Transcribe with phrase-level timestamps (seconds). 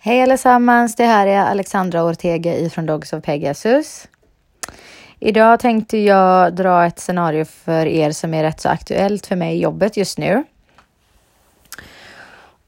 [0.00, 4.08] Hej allesammans, det här är Alexandra Ortega ifrån Dogs of Pegasus.
[5.20, 9.56] Idag tänkte jag dra ett scenario för er som är rätt så aktuellt för mig
[9.56, 10.44] i jobbet just nu.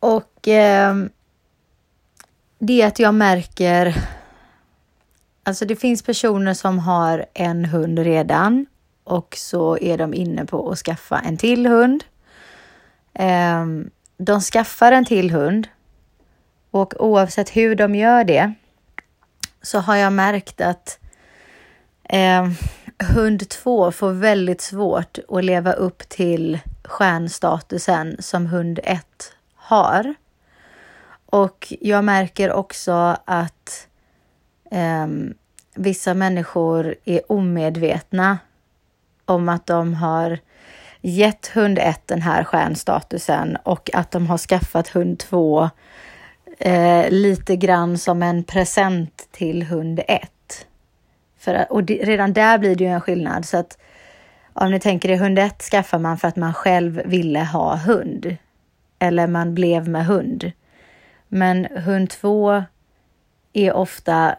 [0.00, 0.94] Och eh,
[2.58, 3.94] det är att jag märker,
[5.42, 8.66] alltså det finns personer som har en hund redan
[9.04, 12.04] och så är de inne på att skaffa en till hund.
[13.14, 13.66] Eh,
[14.16, 15.68] de skaffar en till hund
[16.70, 18.54] och oavsett hur de gör det
[19.62, 20.98] så har jag märkt att
[22.02, 22.50] eh,
[23.14, 30.14] hund två får väldigt svårt att leva upp till stjärnstatusen som hund ett har.
[31.26, 33.88] Och jag märker också att
[34.70, 35.06] eh,
[35.74, 38.38] vissa människor är omedvetna
[39.24, 40.38] om att de har
[41.00, 45.70] gett hund ett den här stjärnstatusen och att de har skaffat hund två
[46.60, 50.30] eh, lite grann som en present till hund 1.
[51.38, 53.44] För, och det, redan där blir det ju en skillnad.
[53.44, 53.78] Så att
[54.52, 58.36] om ni tänker er hund 1 skaffar man för att man själv ville ha hund.
[58.98, 60.52] Eller man blev med hund.
[61.28, 62.62] Men hund 2
[63.52, 64.36] är ofta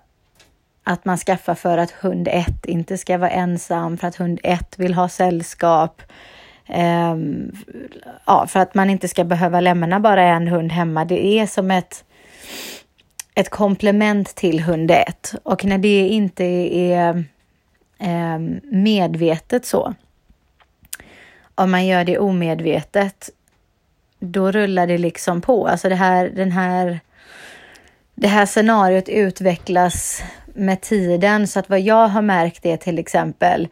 [0.83, 4.80] att man skaffar för att hund 1 inte ska vara ensam, för att hund 1
[4.80, 6.02] vill ha sällskap.
[6.67, 7.52] Um,
[8.25, 11.06] ja, för att man inte ska behöva lämna bara en hund hemma.
[11.06, 12.03] Det är som ett
[13.36, 17.25] ett komplement till hund 1 och när det inte är
[18.00, 19.94] eh, medvetet så,
[21.56, 23.30] om man gör det omedvetet,
[24.19, 25.67] då rullar det liksom på.
[25.67, 27.00] Alltså det här, den här,
[28.16, 33.67] det här scenariot utvecklas med tiden så att vad jag har märkt är till exempel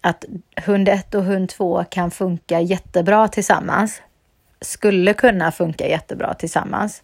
[0.00, 0.24] att
[0.64, 4.02] hund 1 och hund 2 kan funka jättebra tillsammans.
[4.60, 7.02] Skulle kunna funka jättebra tillsammans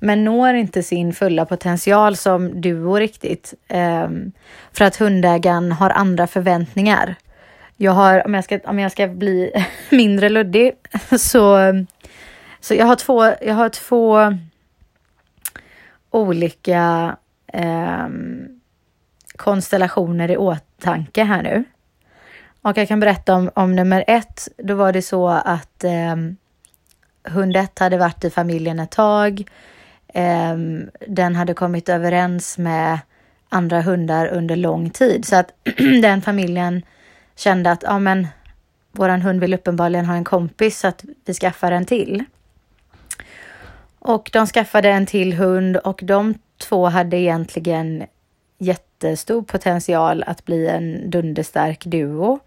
[0.00, 3.54] men når inte sin fulla potential som duo riktigt.
[3.68, 4.32] Ehm,
[4.72, 7.14] för att hundägaren har andra förväntningar.
[7.76, 9.52] Jag har, om jag ska, om jag ska bli
[9.90, 10.72] mindre luddig,
[11.18, 11.58] så,
[12.60, 14.34] så jag har två, jag har två
[16.10, 17.16] olika
[17.52, 18.08] eh,
[19.36, 21.64] konstellationer i åtanke här nu.
[22.62, 24.48] Och jag kan berätta om, om nummer ett.
[24.56, 26.16] Då var det så att eh,
[27.24, 29.44] hund ett hade varit i familjen ett tag.
[30.14, 32.98] Ehm, den hade kommit överens med
[33.48, 35.52] andra hundar under lång tid så att
[36.02, 36.82] den familjen
[37.36, 38.28] kände att ja, men
[38.92, 42.24] våran hund vill uppenbarligen ha en kompis så att vi skaffar en till.
[43.98, 48.04] Och de skaffade en till hund och de två hade egentligen
[48.58, 52.40] jättestor potential att bli en dunderstark duo.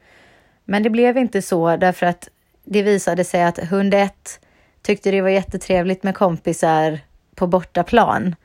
[0.65, 2.29] Men det blev inte så därför att
[2.63, 4.39] det visade sig att hund ett
[4.83, 6.99] tyckte det var jättetrevligt med kompisar
[7.35, 8.35] på bortaplan,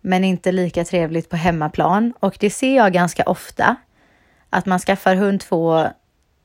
[0.00, 2.14] men inte lika trevligt på hemmaplan.
[2.20, 3.76] Och det ser jag ganska ofta,
[4.50, 5.86] att man skaffar hund två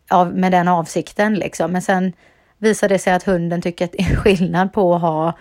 [0.10, 1.72] av, med den avsikten liksom.
[1.72, 2.14] Men sen
[2.58, 5.34] visar det sig att hunden tycker att det är skillnad på att ha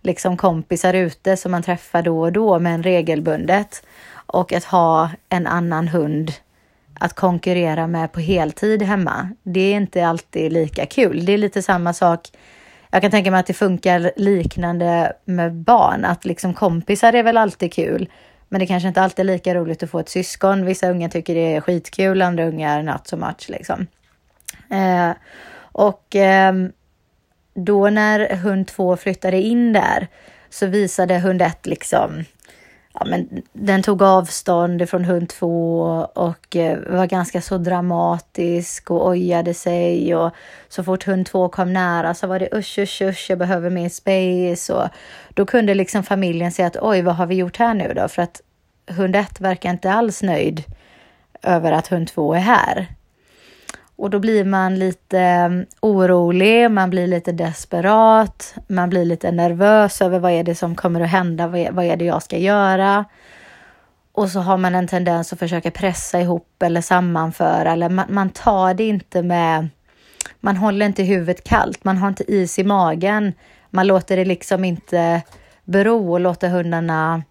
[0.00, 3.82] liksom kompisar ute som man träffar då och då, men regelbundet
[4.12, 6.32] och att ha en annan hund
[7.00, 9.30] att konkurrera med på heltid hemma.
[9.42, 11.24] Det är inte alltid lika kul.
[11.24, 12.28] Det är lite samma sak
[12.90, 17.36] jag kan tänka mig att det funkar liknande med barn, att liksom kompisar är väl
[17.36, 18.08] alltid kul.
[18.48, 20.64] Men det kanske inte alltid är lika roligt att få ett syskon.
[20.64, 23.86] Vissa unga tycker det är skitkul, andra ungar not so much liksom.
[24.70, 25.10] Eh,
[25.72, 26.54] och eh,
[27.54, 30.08] då när hund två flyttade in där
[30.50, 32.24] så visade hund ett liksom
[32.94, 35.80] ja, men den tog avstånd från hund två
[36.14, 40.30] och eh, var ganska så dramatisk och ojade sig och
[40.68, 43.88] så fort hund två kom nära så var det usch, usch, usch, jag behöver mer
[43.88, 44.88] space och
[45.34, 48.08] då kunde liksom familjen säga att oj, vad har vi gjort här nu då?
[48.08, 48.40] För att
[48.86, 50.62] hund ett verkar inte alls nöjd
[51.42, 52.88] över att hund två är här.
[54.00, 60.02] Och då blir man lite mm, orolig, man blir lite desperat, man blir lite nervös
[60.02, 62.38] över vad är det som kommer att hända, vad är, vad är det jag ska
[62.38, 63.04] göra?
[64.12, 68.30] Och så har man en tendens att försöka pressa ihop eller sammanföra, eller man, man
[68.30, 69.68] tar det inte med,
[70.40, 73.32] man håller inte huvudet kallt, man har inte is i magen,
[73.70, 75.22] man låter det liksom inte
[75.64, 77.22] bero och låter hundarna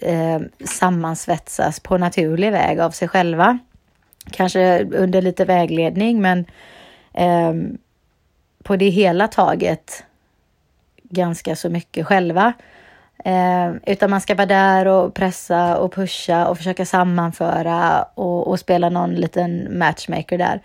[0.00, 3.58] eh, sammansvetsas på naturlig väg av sig själva
[4.30, 6.44] kanske under lite vägledning, men
[7.14, 7.54] eh,
[8.62, 10.04] på det hela taget
[11.02, 12.52] ganska så mycket själva.
[13.24, 18.60] Eh, utan man ska vara där och pressa och pusha och försöka sammanföra och, och
[18.60, 20.60] spela någon liten matchmaker där.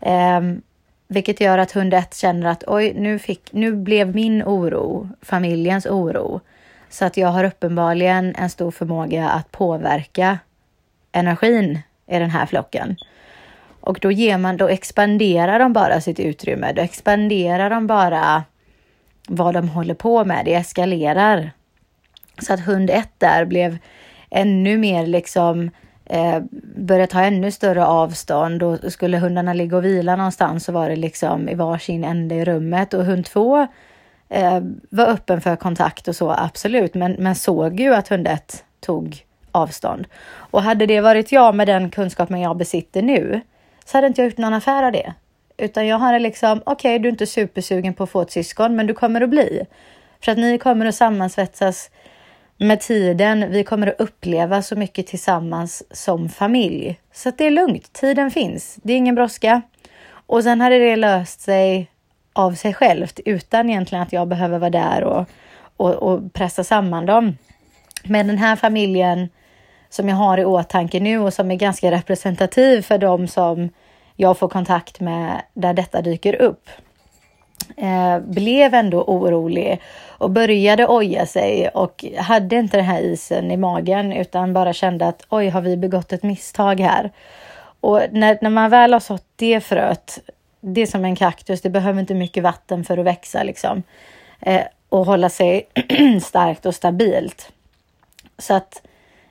[0.00, 0.40] Eh,
[1.08, 5.86] vilket gör att hund 1 känner att oj, nu, fick, nu blev min oro familjens
[5.86, 6.40] oro.
[6.88, 10.38] Så att jag har uppenbarligen en stor förmåga att påverka
[11.12, 11.78] energin
[12.10, 12.96] i den här flocken.
[13.80, 16.72] Och då ger man, då expanderar de bara sitt utrymme.
[16.72, 18.44] Då expanderar de bara
[19.28, 20.44] vad de håller på med.
[20.44, 21.50] Det eskalerar.
[22.38, 23.78] Så att hund ett där blev
[24.30, 25.70] ännu mer liksom
[26.04, 26.40] eh,
[26.76, 30.96] började ta ännu större avstånd och skulle hundarna ligga och vila någonstans så var det
[30.96, 33.66] liksom i varsin ände i rummet och hund två
[34.28, 34.60] eh,
[34.90, 39.24] var öppen för kontakt och så absolut, men, men såg ju att hund ett tog
[39.58, 40.06] avstånd.
[40.34, 43.40] Och hade det varit jag med den kunskapen jag besitter nu
[43.84, 45.14] så hade inte jag gjort någon affär av det.
[45.56, 48.76] Utan jag hade liksom, okej, okay, du är inte supersugen på att få ett syskon,
[48.76, 49.66] men du kommer att bli.
[50.20, 51.90] För att ni kommer att sammansvetsas
[52.56, 53.50] med tiden.
[53.50, 57.00] Vi kommer att uppleva så mycket tillsammans som familj.
[57.12, 57.92] Så det är lugnt.
[57.92, 58.78] Tiden finns.
[58.82, 59.62] Det är ingen brådska.
[60.10, 61.90] Och sen hade det löst sig
[62.32, 65.26] av sig självt utan egentligen att jag behöver vara där och,
[65.76, 67.36] och, och pressa samman dem.
[68.04, 69.28] Men den här familjen
[69.90, 73.70] som jag har i åtanke nu och som är ganska representativ för de som
[74.16, 76.68] jag får kontakt med där detta dyker upp.
[77.76, 83.56] Eh, blev ändå orolig och började oja sig och hade inte den här isen i
[83.56, 87.10] magen utan bara kände att oj, har vi begått ett misstag här?
[87.80, 90.18] Och när, när man väl har sått det fröet,
[90.60, 93.82] det är som en kaktus, det behöver inte mycket vatten för att växa liksom
[94.40, 95.68] eh, och hålla sig
[96.22, 97.52] starkt och stabilt.
[98.38, 98.82] Så att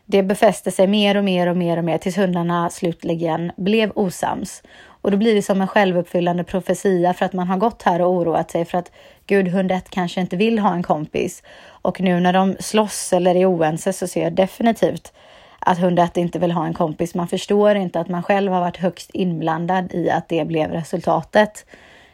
[0.09, 4.63] det befäste sig mer och mer och mer och mer tills hundarna slutligen blev osams.
[5.01, 8.11] Och då blir det som en självuppfyllande profetia för att man har gått här och
[8.11, 8.91] oroat sig för att
[9.25, 11.43] gud, hund ett kanske inte vill ha en kompis.
[11.67, 15.13] Och nu när de slåss eller är oense så ser jag definitivt
[15.59, 17.15] att hund ett inte vill ha en kompis.
[17.15, 21.65] Man förstår inte att man själv har varit högst inblandad i att det blev resultatet.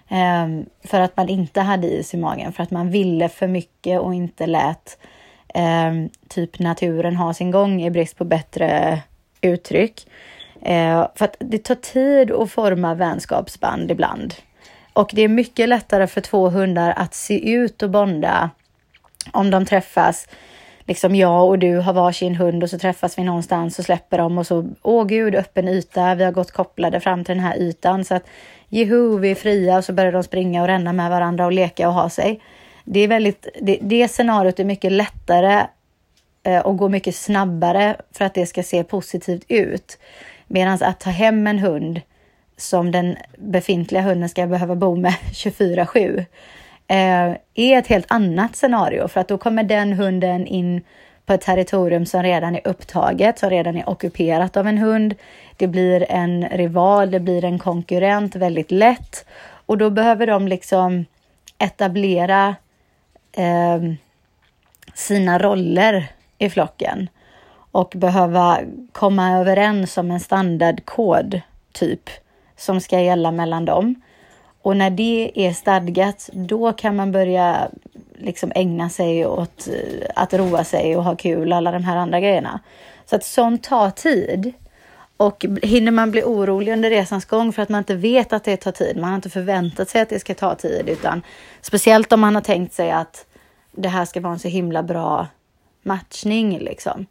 [0.09, 3.99] Um, för att man inte hade is i magen, för att man ville för mycket
[3.99, 4.97] och inte lät
[5.53, 5.93] eh,
[6.27, 8.99] typ naturen har sin gång i brist på bättre
[9.41, 10.07] uttryck.
[10.61, 14.33] Eh, för att det tar tid att forma vänskapsband ibland.
[14.93, 18.49] Och det är mycket lättare för två hundar att se ut och bonda
[19.31, 20.27] om de träffas.
[20.85, 24.37] Liksom jag och du har varsin hund och så träffas vi någonstans och släpper dem
[24.37, 26.15] och så, åh gud, öppen yta.
[26.15, 28.23] Vi har gått kopplade fram till den här ytan så att
[28.69, 31.87] juhu, vi är fria och så börjar de springa och ränna med varandra och leka
[31.87, 32.41] och ha sig.
[32.83, 35.67] Det är väldigt, det, det scenariot är mycket lättare
[36.43, 39.97] eh, och går mycket snabbare för att det ska se positivt ut.
[40.47, 42.01] Medan att ta hem en hund
[42.57, 46.25] som den befintliga hunden ska behöva bo med 24-7
[46.87, 50.81] eh, är ett helt annat scenario för att då kommer den hunden in
[51.25, 55.15] på ett territorium som redan är upptaget, som redan är ockuperat av en hund.
[55.57, 59.25] Det blir en rival, det blir en konkurrent väldigt lätt
[59.65, 61.05] och då behöver de liksom
[61.57, 62.55] etablera
[63.33, 63.93] eh,
[64.93, 67.09] sina roller i flocken
[67.71, 68.59] och behöva
[68.91, 71.41] komma överens om en standardkod
[71.71, 72.09] typ
[72.57, 73.95] som ska gälla mellan dem.
[74.61, 77.69] Och när det är stadgat, då kan man börja
[78.17, 81.97] liksom ägna sig åt eh, att roa sig och ha kul och alla de här
[81.97, 82.59] andra grejerna.
[83.05, 84.53] Så att sånt tar tid.
[85.23, 88.57] Och hinner man bli orolig under resans gång för att man inte vet att det
[88.57, 91.21] tar tid, man har inte förväntat sig att det ska ta tid, utan
[91.61, 93.25] speciellt om man har tänkt sig att
[93.71, 95.27] det här ska vara en så himla bra
[95.83, 97.05] matchning liksom.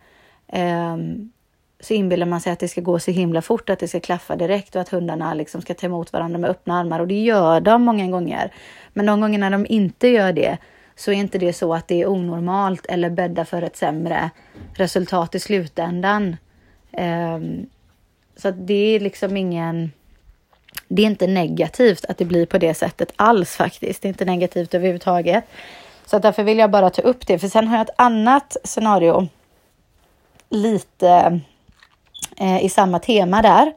[0.53, 1.33] Um,
[1.81, 4.37] så inbillar man sig att det ska gå så himla fort, att det ska klaffa
[4.37, 7.61] direkt och att hundarna liksom ska ta emot varandra med öppna armar och det gör
[7.61, 8.53] de många gånger.
[8.93, 10.59] Men de gånger när de inte gör det
[10.97, 14.31] så är inte det så att det är onormalt eller bäddar för ett sämre
[14.75, 16.37] resultat i slutändan.
[16.99, 17.67] Um,
[18.37, 19.93] så att det är liksom ingen...
[20.89, 24.03] Det är inte negativt att det blir på det sättet alls faktiskt.
[24.03, 25.45] Det är inte negativt överhuvudtaget.
[26.07, 27.39] Så att därför vill jag bara ta upp det.
[27.39, 29.29] För sen har jag ett annat scenario
[30.51, 31.41] lite
[32.37, 33.73] eh, i samma tema där.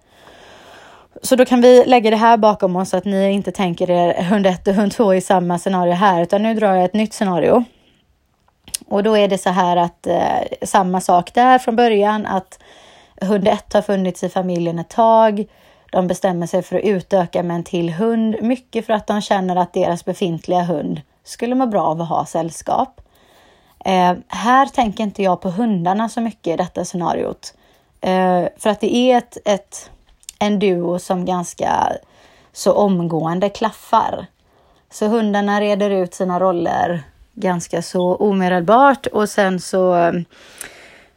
[1.21, 4.24] Så då kan vi lägga det här bakom oss så att ni inte tänker er
[4.24, 7.13] hund 1 och hund 2 i samma scenario här, utan nu drar jag ett nytt
[7.13, 7.63] scenario.
[8.88, 12.59] Och då är det så här att eh, samma sak där från början att
[13.22, 15.45] hund 1 har funnits i familjen ett tag.
[15.91, 19.55] De bestämmer sig för att utöka med en till hund, mycket för att de känner
[19.55, 23.01] att deras befintliga hund skulle må bra av att ha sällskap.
[23.86, 27.53] Eh, här tänker inte jag på hundarna så mycket i detta scenariot.
[28.01, 29.89] Eh, för att det är ett, ett,
[30.39, 31.91] en duo som ganska
[32.53, 34.25] så omgående klaffar.
[34.91, 37.03] Så hundarna reder ut sina roller
[37.34, 40.13] ganska så omedelbart och sen så eh,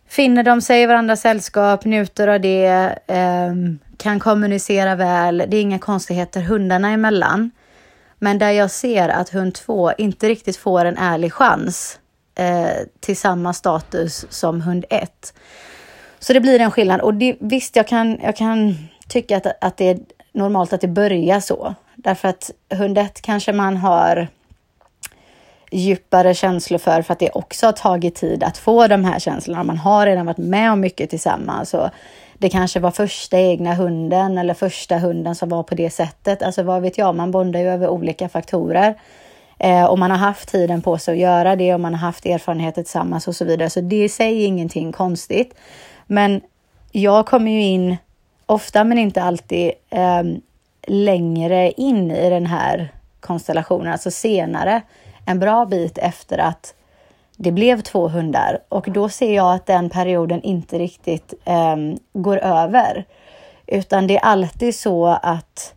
[0.09, 3.53] finner de sig i varandras sällskap, njuter av det, eh,
[3.97, 5.45] kan kommunicera väl.
[5.49, 7.51] Det är inga konstigheter hundarna emellan.
[8.19, 11.99] Men där jag ser att hund två inte riktigt får en ärlig chans
[12.39, 15.35] eh, till samma status som hund 1.
[16.19, 18.75] Så det blir en skillnad och det, visst, jag kan, jag kan
[19.09, 19.99] tycka att, att det är
[20.33, 21.75] normalt att det börjar så.
[21.97, 24.29] Därför att hund 1 kanske man har
[25.71, 29.65] djupare känslor för, för att det också har tagit tid att få de här känslorna.
[29.65, 31.75] Man har redan varit med om mycket tillsammans.
[31.75, 31.89] Och
[32.39, 36.43] det kanske var första egna hunden eller första hunden som var på det sättet.
[36.43, 38.95] Alltså vad vet jag, man bondar ju över olika faktorer.
[39.59, 42.27] Eh, och man har haft tiden på sig att göra det och man har haft
[42.27, 43.71] erfarenheter tillsammans och så vidare.
[43.71, 45.55] Så det är i sig ingenting konstigt.
[46.07, 46.41] Men
[46.93, 47.97] jag kommer ju in,
[48.47, 50.23] ofta men inte alltid, eh,
[50.87, 52.89] längre in i den här
[53.21, 54.83] konstellationen, alltså senare,
[55.29, 56.75] en bra bit efter att
[57.37, 61.77] det blev två hundar och då ser jag att den perioden inte riktigt eh,
[62.13, 63.05] går över.
[63.67, 65.75] Utan det är alltid så att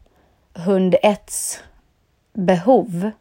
[0.53, 1.33] hund 1
[2.33, 3.11] behov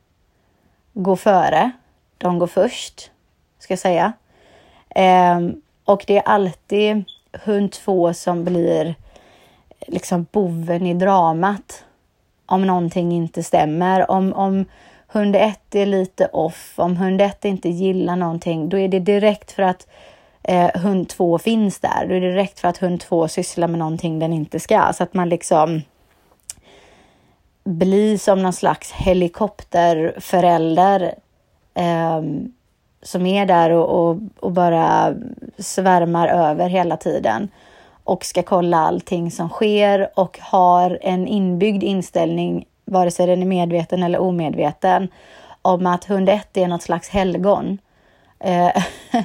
[0.92, 1.70] går före.
[2.18, 3.10] De går först,
[3.58, 4.12] ska jag säga.
[4.88, 5.40] Eh,
[5.84, 8.94] och det är alltid hund 2 som blir
[9.87, 11.84] liksom boven i dramat
[12.46, 14.10] om någonting inte stämmer.
[14.10, 14.66] Om, om
[15.12, 19.52] hund 1 är lite off, om hund 1 inte gillar någonting, då är det direkt
[19.52, 19.87] för att
[20.43, 22.07] eh, hund 2 finns där.
[22.09, 24.93] Då är det direkt för att hund 2 sysslar med någonting den inte ska.
[24.93, 25.83] Så att man liksom
[27.64, 31.14] blir som någon slags helikopterförälder
[31.75, 32.23] eh,
[33.02, 35.14] som är där och, och, och, bara
[35.59, 37.49] svärmar över hela tiden
[38.05, 43.47] och ska kolla allting som sker och har en inbyggd inställning vare sig den är
[43.47, 45.09] medveten eller omedveten,
[45.62, 47.78] om att hund 1 är något slags helgon.
[48.38, 48.85] Eh,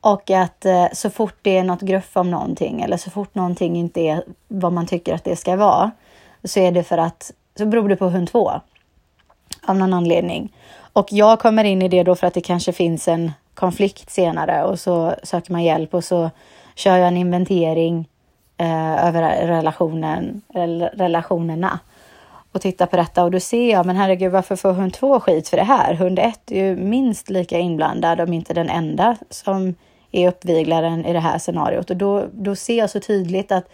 [0.00, 3.76] och att eh, så fort det är något gruff om någonting eller så fort någonting
[3.76, 5.90] inte är vad man tycker att det ska vara,
[6.44, 8.52] så är det för att, så beror det på hund 2
[9.66, 10.52] av någon anledning.
[10.92, 14.64] Och jag kommer in i det då för att det kanske finns en konflikt senare
[14.64, 16.30] och så söker man hjälp och så
[16.74, 18.08] kör jag en inventering
[18.56, 20.42] eh, över relationen,
[20.92, 21.78] relationerna
[22.58, 25.48] och tittar på detta och då ser jag, men herregud, varför får hund två skit
[25.48, 25.94] för det här?
[25.94, 29.74] Hund ett är ju minst lika inblandad, om inte den enda som
[30.12, 31.90] är uppviglaren i det här scenariot.
[31.90, 33.68] Och då, då ser jag så tydligt att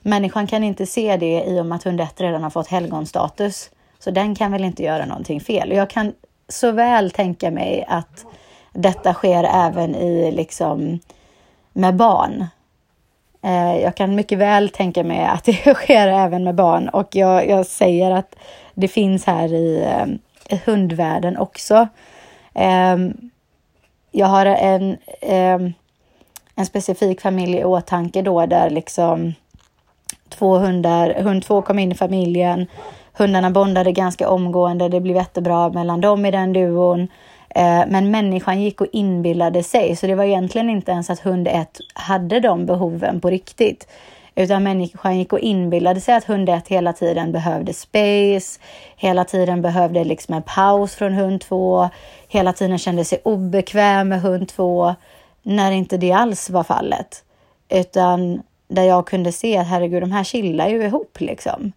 [0.00, 3.70] människan kan inte se det i och med att hund ett redan har fått helgonstatus.
[3.98, 5.70] Så den kan väl inte göra någonting fel.
[5.70, 6.12] Och jag kan
[6.48, 8.26] så väl tänka mig att
[8.72, 10.98] detta sker även i liksom
[11.72, 12.46] med barn.
[13.42, 17.48] Eh, jag kan mycket väl tänka mig att det sker även med barn och jag,
[17.48, 18.36] jag säger att
[18.74, 20.06] det finns här i, eh,
[20.56, 21.88] i hundvärlden också.
[22.54, 23.30] Ehm,
[24.10, 25.72] jag har en, ehm,
[26.54, 29.34] en specifik familj i åtanke då där liksom
[30.28, 32.66] två hundar, hund två kom in i familjen.
[33.12, 34.88] Hundarna bondade ganska omgående.
[34.88, 37.08] Det blev jättebra mellan dem i den duon.
[37.54, 41.48] Eh, men människan gick och inbillade sig, så det var egentligen inte ens att hund
[41.48, 43.88] 1 hade de behoven på riktigt.
[44.34, 48.60] Utan människan gick och inbillade sig att hund 1 hela tiden behövde space,
[48.96, 51.88] hela tiden behövde liksom en paus från hund 2,
[52.28, 54.94] hela tiden kände sig obekväm med hund 2,
[55.42, 57.24] när inte det alls var fallet.
[57.68, 61.72] Utan där jag kunde se att herregud, de här chillar ju ihop liksom.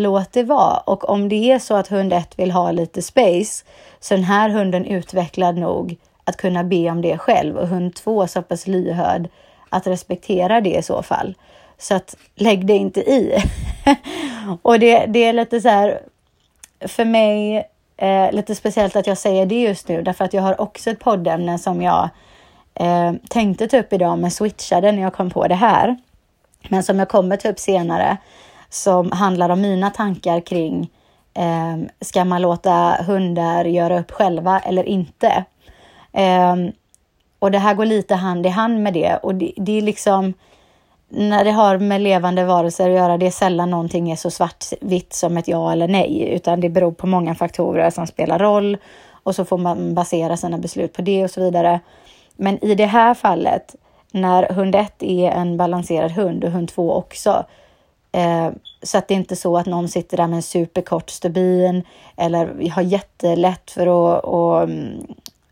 [0.00, 0.76] Låt det vara.
[0.76, 3.64] Och om det är så att hund 1 vill ha lite space,
[4.00, 8.26] så den här hunden utvecklad nog att kunna be om det själv och hund 2
[8.26, 9.28] så pass lyhörd
[9.68, 11.34] att respektera det i så fall.
[11.78, 13.42] Så att lägg det inte i.
[14.62, 16.00] och det, det är lite så här,
[16.80, 20.60] för mig, eh, lite speciellt att jag säger det just nu, därför att jag har
[20.60, 22.08] också ett poddämne som jag
[22.74, 25.96] eh, tänkte ta upp idag, men switchade när jag kom på det här.
[26.68, 28.16] Men som jag kommer ta upp senare
[28.70, 30.90] som handlar om mina tankar kring
[31.34, 35.44] eh, ska man låta hundar göra upp själva eller inte?
[36.12, 36.56] Eh,
[37.38, 40.34] och det här går lite hand i hand med det och det, det är liksom
[41.08, 45.12] när det har med levande varelser att göra, det är sällan någonting är så svartvitt
[45.12, 48.76] som ett ja eller nej, utan det beror på många faktorer som spelar roll
[49.22, 51.80] och så får man basera sina beslut på det och så vidare.
[52.36, 53.74] Men i det här fallet,
[54.12, 57.44] när hund 1 är en balanserad hund och hund 2 också,
[58.12, 58.48] Eh,
[58.82, 61.82] så att det är inte så att någon sitter där med en superkort stubin
[62.16, 65.06] eller har jättelätt för att, att mm,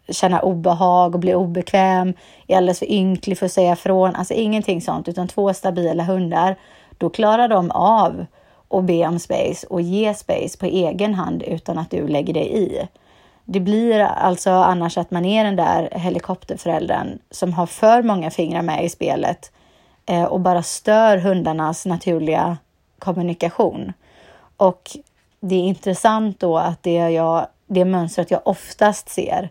[0.08, 2.14] känna obehag och bli obekväm,
[2.46, 4.14] är alldeles för ynklig för att säga ifrån.
[4.14, 6.56] Alltså ingenting sånt, utan två stabila hundar.
[6.98, 8.26] Då klarar de av
[8.70, 12.56] att be om space och ge space på egen hand utan att du lägger dig
[12.56, 12.88] i.
[13.44, 18.62] Det blir alltså annars att man är den där helikopterföräldern som har för många fingrar
[18.62, 19.57] med i spelet eh,
[20.08, 22.58] Eh, och bara stör hundarnas naturliga
[22.98, 23.92] kommunikation.
[24.56, 24.96] Och
[25.40, 29.50] det är intressant då att det, jag, det mönstret jag oftast ser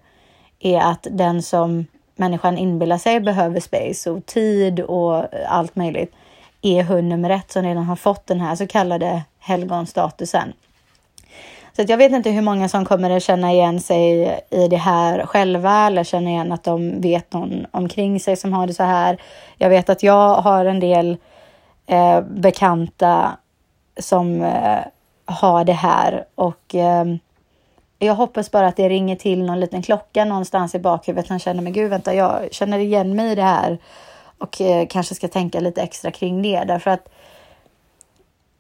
[0.60, 1.86] är att den som
[2.16, 6.14] människan inbillar sig behöver space och tid och allt möjligt
[6.62, 10.54] är hund nummer ett som redan har fått den här så kallade helgonstatusen.
[11.78, 15.26] Så jag vet inte hur många som kommer att känna igen sig i det här
[15.26, 19.22] själva eller känna igen att de vet någon omkring sig som har det så här.
[19.58, 21.18] Jag vet att jag har en del
[21.86, 23.38] eh, bekanta
[24.00, 24.80] som eh,
[25.26, 27.06] har det här och eh,
[28.00, 31.30] jag hoppas bara att det ringer till någon liten klocka någonstans i bakhuvudet.
[31.30, 33.78] Han känner, men gud, vänta, jag känner igen mig i det här
[34.38, 37.10] och eh, kanske ska tänka lite extra kring det därför att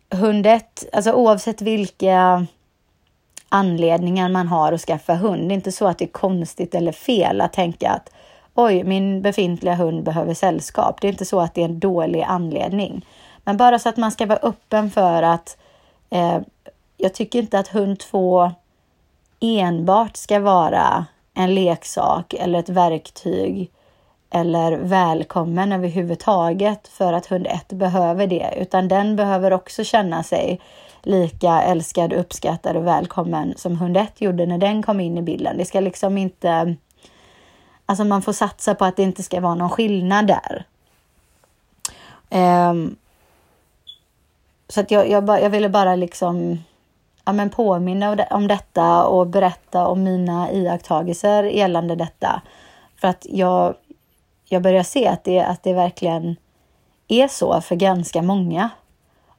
[0.09, 2.47] hundet, alltså oavsett vilka
[3.50, 5.50] anledningar man har att skaffa hund.
[5.50, 8.10] Det är inte så att det är konstigt eller fel att tänka att
[8.54, 11.01] oj, min befintliga hund behöver sällskap.
[11.01, 13.06] Det är inte så att det är en dålig anledning.
[13.44, 15.58] Men bara så att man ska vara öppen för att
[16.10, 16.38] eh,
[16.98, 18.51] jag tycker inte att hund två
[19.39, 23.72] enbart ska vara en leksak eller ett verktyg
[24.30, 30.62] eller välkommen överhuvudtaget för att hund 1 behöver det, utan den behöver också känna sig
[31.08, 35.58] lika älskad, uppskattad och välkommen som hund 1 gjorde när den kom in i bilden.
[35.58, 36.76] Det ska liksom inte...
[37.86, 40.66] Alltså man får satsa på att det inte ska vara någon skillnad där.
[42.70, 42.96] Um,
[44.70, 46.64] så att jag, jag, jag ville bara liksom
[47.26, 52.42] ja, men påminna om detta och berätta om mina iakttagelser gällande detta.
[53.02, 53.76] För att jag,
[54.46, 56.36] jag börjar se att det, att det verkligen
[57.08, 58.70] är så för ganska många.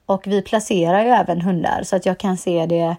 [0.09, 2.97] Och vi placerar ju även hundar så att jag kan se det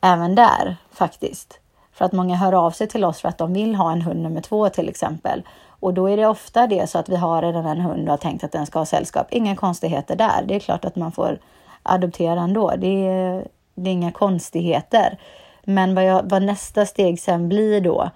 [0.00, 1.60] även där faktiskt.
[1.92, 4.22] För att många hör av sig till oss för att de vill ha en hund
[4.22, 5.42] nummer två till exempel.
[5.68, 8.16] Och då är det ofta det så att vi har redan en hund och har
[8.16, 9.26] tänkt att den ska ha sällskap.
[9.30, 10.42] Inga konstigheter där.
[10.44, 11.38] Det är klart att man får
[11.82, 12.72] adoptera ändå.
[12.78, 15.18] Det är, det är inga konstigheter.
[15.64, 18.10] Men vad, jag, vad nästa steg sen blir då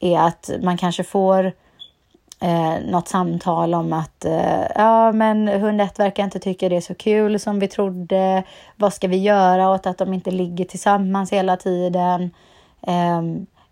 [0.00, 1.52] är att man kanske får
[2.40, 6.80] eh, något samtal om att eh, ja, men hund 1 verkar inte tycka det är
[6.80, 8.42] så kul som vi trodde.
[8.76, 12.30] Vad ska vi göra åt att de inte ligger tillsammans hela tiden?
[12.82, 13.22] Eh,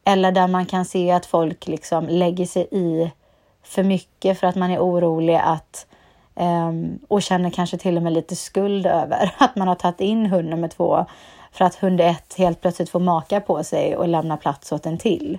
[0.05, 3.11] eller där man kan se att folk liksom lägger sig i
[3.63, 5.87] för mycket för att man är orolig att
[6.39, 10.27] Um, och känner kanske till och med lite skuld över att man har tagit in
[10.27, 11.07] hund nummer två
[11.53, 14.99] för att hund ett helt plötsligt får maka på sig och lämna plats åt en
[14.99, 15.39] till.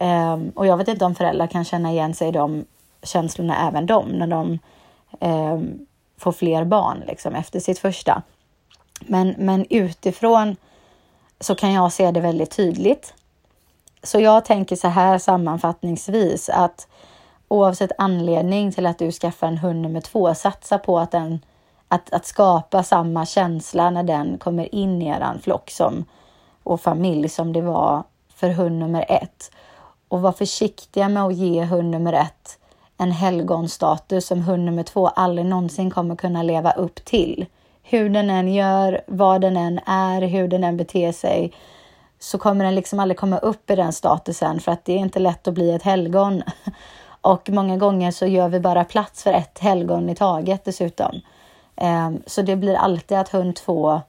[0.00, 2.64] Um, och jag vet inte om föräldrar kan känna igen sig i de
[3.02, 4.58] känslorna, även de, när de
[5.20, 5.86] um,
[6.18, 8.22] får fler barn liksom, efter sitt första.
[9.00, 10.56] Men, men utifrån
[11.40, 13.14] så kan jag se det väldigt tydligt.
[14.02, 16.88] Så jag tänker så här sammanfattningsvis att
[17.48, 21.40] oavsett anledning till att du skaffar en hund nummer två, satsa på att, den,
[21.88, 26.04] att, att skapa samma känsla när den kommer in i er flock som,
[26.62, 28.02] och familj som det var
[28.34, 29.50] för hund nummer ett.
[30.08, 32.58] Och var försiktiga med att ge hund nummer ett
[32.98, 37.46] en helgonstatus som hund nummer två aldrig någonsin kommer kunna leva upp till.
[37.82, 41.52] Hur den än gör, vad den än är, hur den än beter sig,
[42.18, 45.18] så kommer den liksom aldrig komma upp i den statusen för att det är inte
[45.18, 46.42] lätt att bli ett helgon.
[47.20, 51.20] Och många gånger så gör vi bara plats för ett helgon i taget dessutom.
[51.76, 54.00] Ehm, så det blir alltid att hund två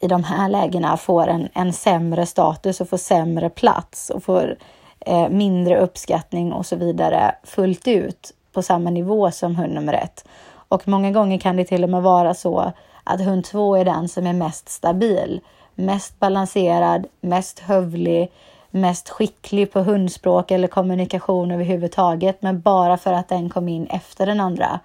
[0.00, 4.56] i de här lägena får en, en sämre status och får sämre plats och får
[5.00, 10.24] eh, mindre uppskattning och så vidare fullt ut på samma nivå som hund nummer ett.
[10.50, 12.72] Och många gånger kan det till och med vara så
[13.04, 15.40] att hund två är den som är mest stabil,
[15.74, 18.32] mest balanserad, mest hövlig,
[18.70, 22.42] mest skicklig på hundspråk eller kommunikation överhuvudtaget.
[22.42, 24.80] Men bara för att den kom in efter den andra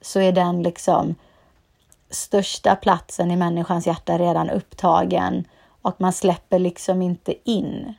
[0.00, 1.14] så är den liksom
[2.10, 5.44] största platsen i människans hjärta redan upptagen
[5.82, 7.94] och man släpper liksom inte in.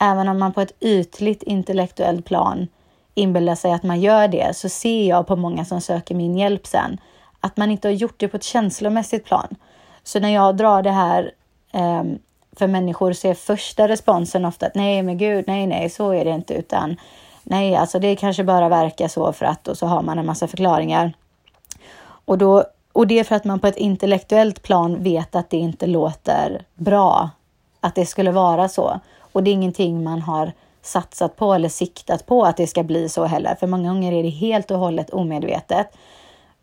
[0.00, 2.68] Även om man på ett ytligt intellektuellt plan
[3.14, 6.66] inbillar sig att man gör det så ser jag på många som söker min hjälp
[6.66, 7.00] sen
[7.40, 9.56] att man inte har gjort det på ett känslomässigt plan.
[10.02, 11.32] Så när jag drar det här
[11.72, 12.04] eh,
[12.56, 16.24] för människor så är första responsen ofta att nej, men gud, nej, nej, så är
[16.24, 16.96] det inte, utan
[17.42, 20.48] nej, alltså det kanske bara verkar så för att och så har man en massa
[20.48, 21.12] förklaringar.
[22.24, 25.56] Och, då, och det är för att man på ett intellektuellt plan vet att det
[25.56, 27.30] inte låter bra
[27.80, 29.00] att det skulle vara så.
[29.32, 33.08] Och det är ingenting man har satsat på eller siktat på att det ska bli
[33.08, 33.54] så heller.
[33.54, 35.86] För många gånger är det helt och hållet omedvetet.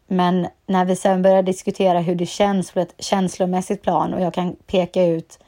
[0.07, 4.33] Men när vi sen börjar diskutera hur det känns på ett känslomässigt plan och jag
[4.33, 5.39] kan peka ut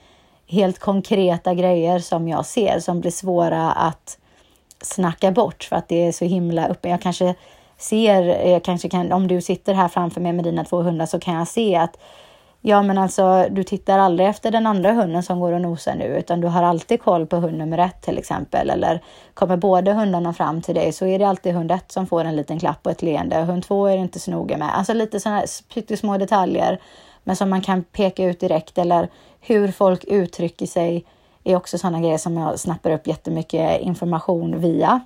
[0.47, 4.17] helt konkreta grejer som jag ser som blir svåra att
[4.82, 6.89] snacka bort för att det är så himla uppe.
[6.89, 7.36] Jag kanske
[7.77, 11.19] ser, jag kanske kan, om du sitter här framför mig med dina två hundar så
[11.19, 11.97] kan jag se att
[12.62, 16.06] Ja, men alltså du tittar aldrig efter den andra hunden som går och nosar nu,
[16.06, 18.69] utan du har alltid koll på hund nummer ett till exempel.
[18.69, 22.26] Eller kommer båda hundarna fram till dig så är det alltid hund ett som får
[22.26, 23.36] en liten klapp och ett leende.
[23.36, 24.78] Hund två är det inte så noga med.
[24.78, 26.82] Alltså lite sådana här detaljer,
[27.24, 28.78] men som man kan peka ut direkt.
[28.78, 29.10] Eller
[29.41, 31.06] hur folk uttrycker sig
[31.43, 35.02] är också sådana grejer som jag snappar upp jättemycket information via.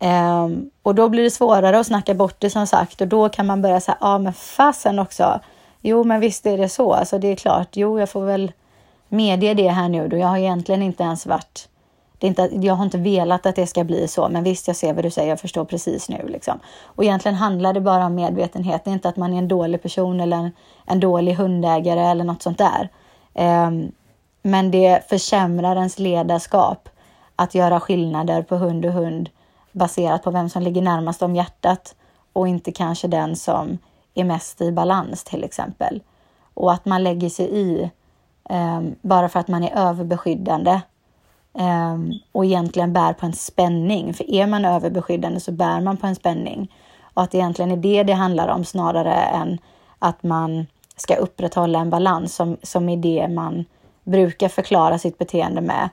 [0.00, 3.46] Um, och då blir det svårare att snacka bort det som sagt och då kan
[3.46, 5.40] man börja säga, ja men fasen också
[5.82, 6.92] Jo, men visst är det så.
[6.92, 7.68] Alltså, det är klart.
[7.72, 8.52] Jo, jag får väl
[9.08, 10.16] medge det här nu då.
[10.16, 11.68] Jag har egentligen inte ens varit...
[12.18, 14.76] Det är inte, jag har inte velat att det ska bli så, men visst, jag
[14.76, 15.28] ser vad du säger.
[15.28, 16.28] Jag förstår precis nu.
[16.28, 16.60] Liksom.
[16.82, 18.84] Och egentligen handlar det bara om medvetenhet.
[18.84, 20.50] Det är inte att man är en dålig person eller en,
[20.86, 22.88] en dålig hundägare eller något sånt där.
[23.66, 23.92] Um,
[24.42, 26.88] men det försämrar ens ledarskap
[27.36, 29.28] att göra skillnader på hund och hund
[29.72, 31.94] baserat på vem som ligger närmast om hjärtat
[32.32, 33.78] och inte kanske den som
[34.14, 36.02] är mest i balans till exempel.
[36.54, 37.90] Och att man lägger sig i
[38.50, 40.80] eh, bara för att man är överbeskyddande
[41.58, 41.98] eh,
[42.32, 44.14] och egentligen bär på en spänning.
[44.14, 46.74] För är man överbeskyddande så bär man på en spänning.
[47.14, 49.58] Och att det egentligen är det det handlar om snarare än
[49.98, 53.64] att man ska upprätthålla en balans som, som är det man
[54.04, 55.88] brukar förklara sitt beteende med.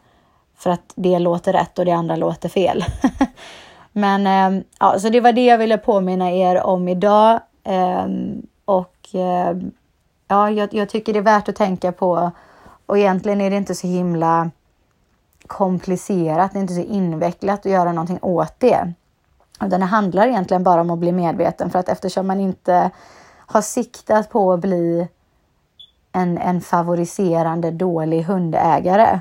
[0.57, 2.85] För att det låter rätt och det andra låter fel.
[3.91, 7.39] Men ehm, ja, så det var det jag ville påminna er om idag.
[7.69, 9.71] Ehm, och ehm,
[10.27, 12.31] ja, jag, jag, tycker det är värt att tänka på.
[12.85, 14.51] Och egentligen är det inte så himla
[15.47, 18.93] komplicerat, det är inte så invecklat att göra någonting åt det.
[19.61, 22.91] Utan det handlar egentligen bara om att bli medveten för att eftersom man inte
[23.37, 25.07] har siktat på att bli
[26.11, 29.19] en, en favoriserande dålig hundägare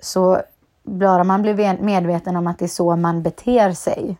[0.00, 0.42] så
[0.82, 4.16] bara man blir medveten om att det är så man beter sig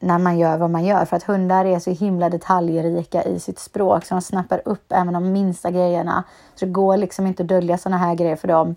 [0.00, 1.04] när man gör vad man gör.
[1.04, 5.14] För att hundar är så himla detaljrika i sitt språk så de snappar upp även
[5.14, 6.24] de minsta grejerna.
[6.54, 8.74] Så det går liksom inte att dölja sådana här grejer för dem.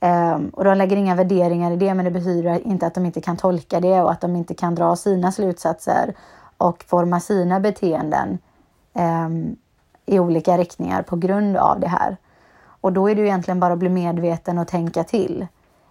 [0.00, 3.20] Um, och de lägger inga värderingar i det, men det betyder inte att de inte
[3.20, 6.14] kan tolka det och att de inte kan dra sina slutsatser
[6.56, 8.38] och forma sina beteenden
[8.92, 9.56] um,
[10.06, 12.16] i olika riktningar på grund av det här.
[12.80, 15.46] Och då är det ju egentligen bara att bli medveten och tänka till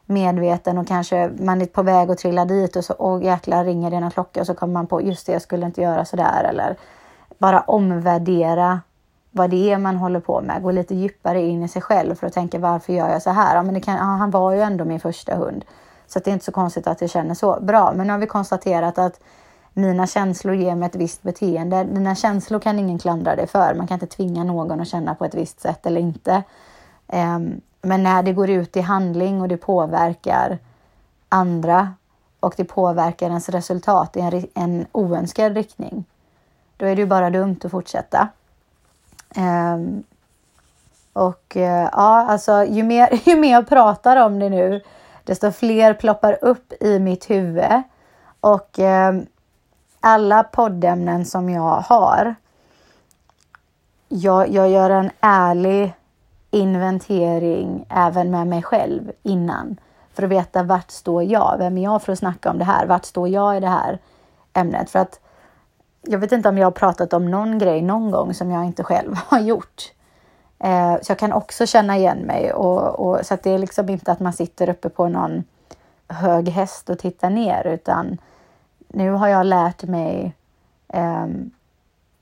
[0.10, 3.92] medveten och kanske man är på väg att trilla dit och så åh jäklar ringer
[3.92, 6.16] det någon klocka och så kommer man på just det, jag skulle inte göra så
[6.16, 6.76] där eller
[7.38, 8.82] bara omvärdera
[9.32, 12.28] vad det är man håller på med, gå lite djupare in i sig själv för
[12.28, 13.56] att tänka varför gör jag så här?
[13.56, 15.66] Ja, men det kan, ja, han var ju ändå min första hund
[16.10, 17.60] så det är inte så konstigt att jag känner så.
[17.62, 19.20] Bra, men nu har vi konstaterat att
[19.74, 21.84] mina känslor ger mig ett visst beteende.
[21.84, 23.74] Dina känslor kan ingen klandra dig för.
[23.74, 26.44] Man kan inte tvinga någon att känna på ett visst sätt eller inte.
[27.08, 30.58] Um, men när det går ut i handling och det påverkar
[31.30, 31.94] andra
[32.40, 36.06] och det påverkar ens resultat i en, en oönskad riktning,
[36.78, 38.30] då är det ju bara dumt att fortsätta.
[39.36, 40.04] Um,
[41.14, 44.82] och uh, ja, alltså ju mer, ju mer jag pratar om det nu,
[45.24, 47.84] desto fler ploppar upp i mitt huvud.
[48.40, 49.26] Och um,
[50.00, 52.36] alla poddämnen som jag har,
[54.08, 55.94] jag, jag gör en ärlig
[56.52, 59.80] inventering även med mig själv innan
[60.14, 61.56] för att veta vart står jag?
[61.58, 62.86] Vem är jag för att snacka om det här?
[62.86, 64.00] Vart står jag i det här
[64.54, 64.90] ämnet?
[64.90, 65.20] För att
[66.02, 68.84] jag vet inte om jag har pratat om någon grej någon gång som jag inte
[68.84, 69.92] själv har gjort.
[70.60, 73.90] Eh, så jag kan också känna igen mig och, och, så att det är liksom
[73.90, 75.44] inte att man sitter uppe på någon
[76.08, 78.18] hög häst och tittar ner utan
[78.88, 80.36] nu har jag lärt mig
[80.88, 81.28] eh,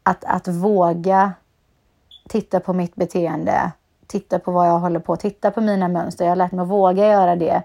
[0.03, 1.33] att, att våga
[2.29, 3.71] titta på mitt beteende
[4.07, 6.25] titta på vad jag håller på, att titta på mina mönster.
[6.25, 7.63] Jag har lärt mig att våga göra det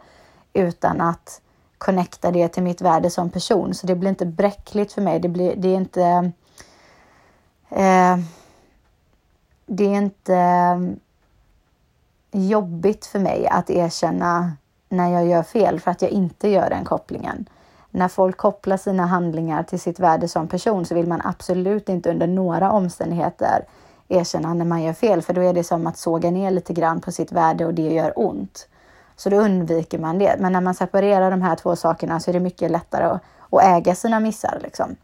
[0.52, 1.40] utan att
[1.78, 3.74] connecta det till mitt värde som person.
[3.74, 5.20] Så det blir inte bräckligt för mig.
[5.20, 6.32] Det, blir, det är inte...
[7.68, 8.16] Eh,
[9.66, 10.78] det är inte eh,
[12.32, 14.52] jobbigt för mig att erkänna
[14.88, 17.48] när jag gör fel för att jag inte gör den kopplingen.
[17.90, 22.10] När folk kopplar sina handlingar till sitt värde som person så vill man absolut inte
[22.10, 23.64] under några omständigheter
[24.08, 27.00] erkänna när man gör fel, för då är det som att såga ner lite grann
[27.00, 28.68] på sitt värde och det gör ont.
[29.16, 30.36] Så då undviker man det.
[30.38, 33.64] Men när man separerar de här två sakerna så är det mycket lättare att, att
[33.64, 34.58] äga sina missar.
[34.62, 34.96] Liksom.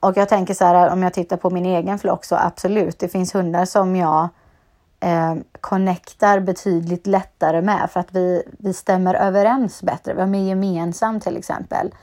[0.00, 3.08] Och jag tänker så här, om jag tittar på min egen flock så absolut, det
[3.08, 4.28] finns hundar som jag
[5.00, 10.14] eh, connectar betydligt lättare med för att vi, vi stämmer överens bättre.
[10.14, 11.94] Vi har mer gemensamt till exempel.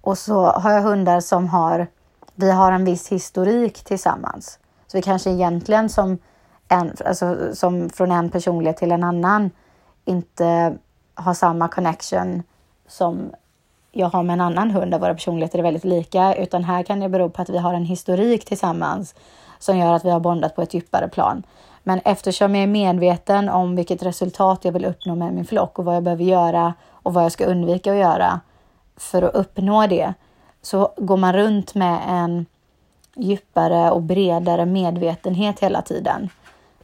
[0.00, 1.86] Och så har jag hundar som har,
[2.34, 4.58] vi har en viss historik tillsammans.
[4.86, 6.18] Så vi kanske egentligen som,
[6.68, 9.50] en, alltså, som från en personlighet till en annan
[10.04, 10.78] inte
[11.14, 12.42] har samma connection
[12.88, 13.30] som
[13.92, 17.00] jag har med en annan hund där våra personligheter är väldigt lika, utan här kan
[17.00, 19.14] det bero på att vi har en historik tillsammans
[19.58, 21.42] som gör att vi har bondat på ett djupare plan.
[21.82, 25.84] Men eftersom jag är medveten om vilket resultat jag vill uppnå med min flock och
[25.84, 28.40] vad jag behöver göra och vad jag ska undvika att göra
[28.96, 30.14] för att uppnå det,
[30.62, 32.46] så går man runt med en
[33.16, 36.28] djupare och bredare medvetenhet hela tiden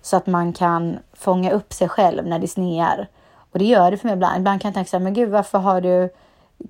[0.02, 3.08] så att man kan fånga upp sig själv när det snear.
[3.52, 4.38] Och det gör det för mig ibland.
[4.38, 6.10] Ibland kan jag tänka så här, men gud, varför har du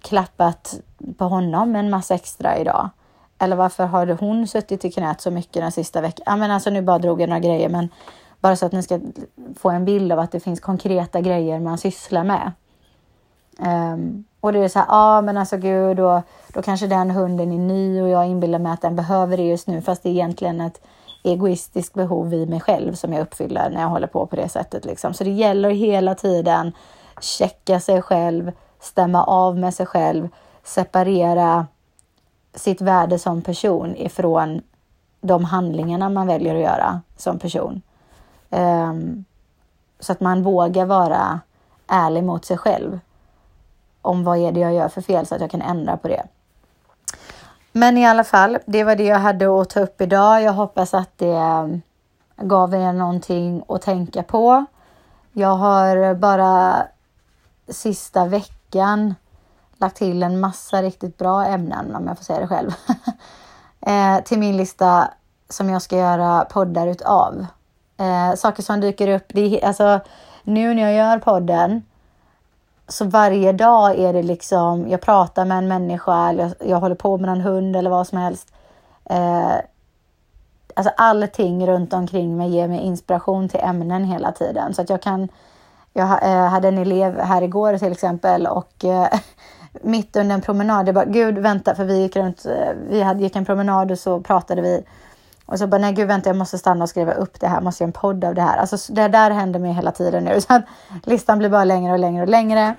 [0.03, 0.81] klappat
[1.19, 2.91] på honom en massa extra idag?
[3.39, 6.25] Eller varför har hon suttit i knät så mycket den sista veckan?
[6.27, 7.89] Ja, men alltså nu bara drog jag några grejer, men
[8.41, 9.01] bara så att ni ska
[9.59, 12.53] få en bild av att det finns konkreta grejer man sysslar med.
[13.59, 16.23] Um, och det är så här, ja ah, men alltså gud, då,
[16.55, 19.67] då kanske den hunden är ny och jag inbillar mig att den behöver det just
[19.67, 20.81] nu, fast det är egentligen ett
[21.23, 24.85] egoistiskt behov i mig själv som jag uppfyller när jag håller på på det sättet.
[24.85, 25.15] Liksom.
[25.15, 26.73] Så det gäller hela tiden
[27.21, 30.29] checka sig själv, stämma av med sig själv,
[30.65, 31.67] separera
[32.55, 34.63] sitt värde som person ifrån
[35.21, 37.83] de handlingarna man väljer att göra som person.
[38.51, 39.25] Um,
[40.01, 41.41] så att man vågar vara
[41.87, 43.01] ärlig mot sig själv
[44.03, 46.23] om vad är det jag gör för fel så att jag kan ändra på det.
[47.73, 50.43] Men i alla fall, det var det jag hade att ta upp idag.
[50.43, 51.67] Jag hoppas att det eh,
[52.37, 54.65] gav er någonting att tänka på.
[55.33, 56.83] Jag har bara
[57.69, 59.15] sista veckan
[59.79, 62.71] lagt till en massa riktigt bra ämnen, om jag får säga det själv,
[63.81, 65.11] eh, till min lista
[65.49, 67.47] som jag ska göra poddar utav.
[67.97, 69.25] Eh, saker som dyker upp.
[69.29, 70.01] Det, alltså,
[70.43, 71.83] nu när jag gör podden
[72.93, 76.95] så varje dag är det liksom, jag pratar med en människa eller jag, jag håller
[76.95, 78.53] på med en hund eller vad som helst.
[79.05, 79.57] Eh,
[80.75, 85.03] alltså allting runt omkring mig ger mig inspiration till ämnen hela tiden så att jag
[85.03, 85.29] kan.
[85.93, 89.09] Jag eh, hade en elev här igår till exempel och eh,
[89.83, 93.23] mitt under en promenad, jag bara gud vänta för vi gick runt, eh, vi hade,
[93.23, 94.85] gick en promenad och så pratade vi
[95.51, 97.85] och så bara, nej gud vänta jag måste stanna och skriva upp det här, måste
[97.85, 98.59] göra en podd av det här.
[98.59, 100.41] Alltså det där händer mig hela tiden nu.
[100.49, 100.65] Så att
[101.05, 102.75] listan blir bara längre och längre och längre.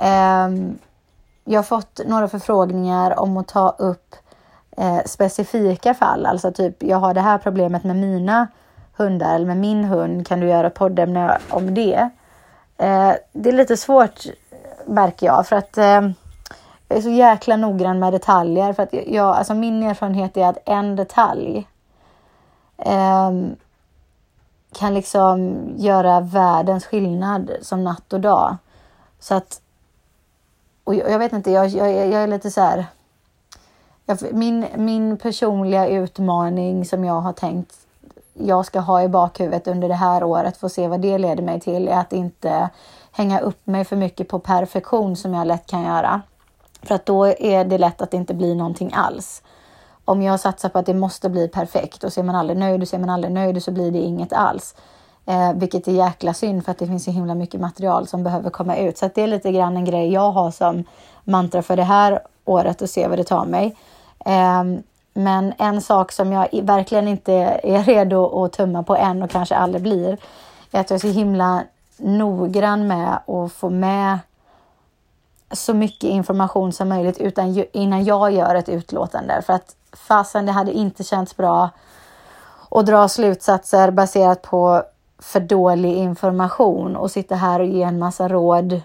[0.00, 0.78] Um,
[1.44, 4.16] jag har fått några förfrågningar om att ta upp
[4.76, 6.26] eh, specifika fall.
[6.26, 8.46] Alltså typ, jag har det här problemet med mina
[8.96, 10.26] hundar eller med min hund.
[10.26, 12.10] Kan du göra ett poddämne om det?
[12.76, 14.20] Eh, det är lite svårt
[14.86, 16.10] märker jag för att eh,
[16.88, 18.72] jag är så jäkla noggrann med detaljer.
[18.72, 21.66] För att jag, alltså min erfarenhet är att en detalj
[22.78, 23.32] eh,
[24.72, 28.56] kan liksom göra världens skillnad som natt och dag.
[29.20, 29.60] Så att,
[30.84, 32.86] och jag, jag vet inte, jag, jag, jag är lite så här.
[34.06, 37.74] Jag, min, min personliga utmaning som jag har tänkt
[38.38, 41.60] jag ska ha i bakhuvudet under det här året, få se vad det leder mig
[41.60, 42.70] till, är att inte
[43.12, 46.22] hänga upp mig för mycket på perfektion som jag lätt kan göra.
[46.82, 49.42] För att då är det lätt att det inte blir någonting alls
[50.08, 52.82] om jag satsar på att det måste bli perfekt och så är man aldrig nöjd
[52.82, 54.74] och så är man aldrig nöjd och så blir det inget alls.
[55.26, 58.50] Eh, vilket är jäkla synd för att det finns så himla mycket material som behöver
[58.50, 58.98] komma ut.
[58.98, 60.84] Så att det är lite grann en grej jag har som
[61.24, 63.76] mantra för det här året och se vad det tar mig.
[64.24, 64.64] Eh,
[65.14, 69.56] men en sak som jag verkligen inte är redo att tumma på än och kanske
[69.56, 70.18] aldrig blir
[70.70, 71.62] är att jag är så himla
[71.96, 74.18] noggrann med att få med
[75.50, 79.42] så mycket information som möjligt utan, innan jag gör ett utlåtande.
[79.42, 81.70] För att fasen, det hade inte känts bra
[82.70, 84.82] att dra slutsatser baserat på
[85.18, 88.80] för dålig information och sitta här och ge en massa råd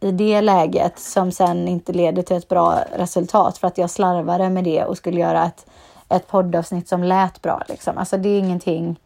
[0.00, 4.50] i det läget som sen inte leder till ett bra resultat för att jag slarvade
[4.50, 5.66] med det och skulle göra ett,
[6.08, 7.62] ett poddavsnitt som lät bra.
[7.68, 7.98] Liksom.
[7.98, 9.00] Alltså det är ingenting.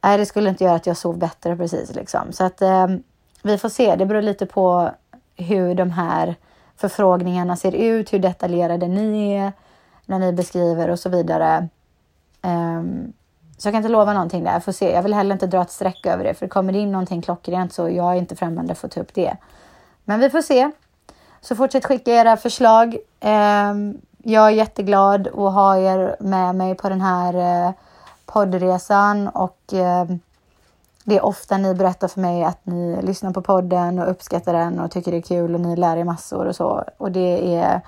[0.00, 2.32] Nej, det skulle inte göra att jag sov bättre precis liksom.
[2.32, 2.86] Så att eh,
[3.42, 3.96] vi får se.
[3.96, 4.90] Det beror lite på
[5.36, 6.34] hur de här
[6.76, 9.52] förfrågningarna ser ut, hur detaljerade ni är,
[10.12, 11.68] när ni beskriver och så vidare.
[12.42, 13.12] Um,
[13.58, 14.52] så jag kan inte lova någonting där.
[14.52, 14.92] Jag får se.
[14.92, 17.72] Jag vill heller inte dra ett streck över det, för kommer det in någonting klockrent
[17.72, 19.36] så jag är inte främmande för att ta upp det.
[20.04, 20.70] Men vi får se.
[21.40, 22.96] Så fortsätt skicka era förslag.
[23.20, 27.74] Um, jag är jätteglad att ha er med mig på den här uh,
[28.26, 30.16] poddresan och uh,
[31.04, 34.80] det är ofta ni berättar för mig att ni lyssnar på podden och uppskattar den
[34.80, 36.84] och tycker det är kul och ni lär er massor och så.
[36.96, 37.80] Och det är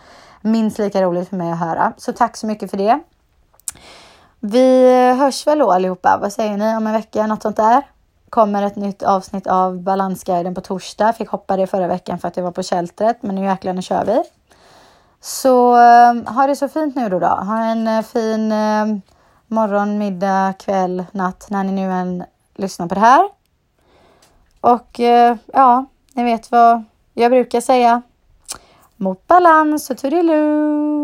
[0.45, 1.93] minst lika roligt för mig att höra.
[1.97, 3.01] Så tack så mycket för det.
[4.41, 6.19] Vi hörs väl då allihopa.
[6.21, 7.27] Vad säger ni om en vecka?
[7.27, 7.83] Något sånt där?
[8.31, 11.13] Kommer ett nytt avsnitt av Balansguiden på torsdag.
[11.13, 13.83] Fick hoppa det förra veckan för att jag var på kältret, men nu jäklar, nu
[13.83, 14.23] kör vi.
[15.21, 17.19] Så eh, ha det så fint nu då.
[17.19, 17.27] då.
[17.27, 18.87] Ha en eh, fin eh,
[19.47, 23.29] morgon, middag, kväll, natt när ni nu än lyssnar på det här.
[24.61, 26.83] Och eh, ja, ni vet vad
[27.15, 28.03] jag brukar säga
[29.05, 31.04] mot balans och toodeloo.